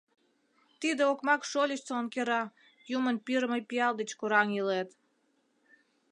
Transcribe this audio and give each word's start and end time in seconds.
Тиде 0.79 1.03
окмак 1.11 1.41
шольычлан 1.51 2.05
кӧра 2.13 2.43
юмын 2.97 3.15
пӱрымӧ 3.25 3.59
пиал 3.69 3.93
деч 4.01 4.11
кораҥ 4.19 4.47
илет. 4.59 4.89